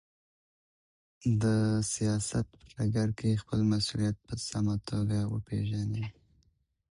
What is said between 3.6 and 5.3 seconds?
مسؤليت په سمه توګه